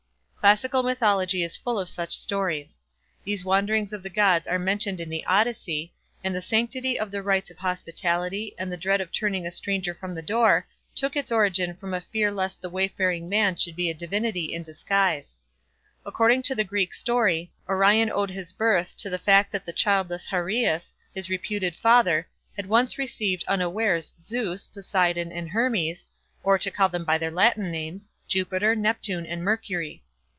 Classical 0.41 0.81
mythology 0.81 1.43
is 1.43 1.55
full 1.55 1.77
of 1.77 1.87
such 1.87 2.17
stories. 2.17 2.81
These 3.23 3.45
wanderings 3.45 3.93
of 3.93 4.01
the 4.01 4.09
Gods 4.09 4.47
are 4.47 4.57
mentioned 4.57 4.99
in 4.99 5.07
the 5.07 5.23
Odyssey, 5.27 5.93
and 6.23 6.33
the 6.33 6.41
sanctity 6.41 6.97
of 6.97 7.11
the 7.11 7.21
rites 7.21 7.51
of 7.51 7.59
hospitality, 7.59 8.55
and 8.57 8.71
the 8.71 8.75
dread 8.75 9.01
of 9.01 9.11
turning 9.11 9.45
a 9.45 9.51
stranger 9.51 9.93
from 9.93 10.15
the 10.15 10.23
door, 10.23 10.65
took 10.95 11.15
its 11.15 11.31
origin 11.31 11.75
from 11.77 11.93
a 11.93 12.01
fear 12.01 12.31
lest 12.31 12.59
the 12.59 12.71
wayfaring 12.71 13.29
man 13.29 13.55
should 13.55 13.75
be 13.75 13.87
a 13.91 13.93
Divinity 13.93 14.51
in 14.51 14.63
disguise. 14.63 15.37
According 16.07 16.41
to 16.41 16.55
the 16.55 16.63
Greek 16.63 16.95
story, 16.95 17.51
Orion 17.69 18.09
owed 18.09 18.31
his 18.31 18.51
birth 18.51 18.97
to 18.97 19.11
the 19.11 19.19
fact 19.19 19.51
that 19.51 19.67
the 19.67 19.71
childless 19.71 20.25
Hyrieus, 20.29 20.95
his 21.13 21.29
reputed 21.29 21.75
father, 21.75 22.27
had 22.55 22.65
once 22.65 22.97
received 22.97 23.43
unawares 23.47 24.11
Zeus, 24.19 24.65
Poseidon, 24.65 25.31
and 25.31 25.49
Hermes, 25.51 26.07
or, 26.41 26.57
to 26.57 26.71
call 26.71 26.89
them 26.89 27.05
by 27.05 27.19
their 27.19 27.29
Latin 27.29 27.69
names, 27.69 28.09
Jupiter, 28.27 28.75
Neptune, 28.75 29.27
and 29.27 29.43
Mercury. 29.43 30.01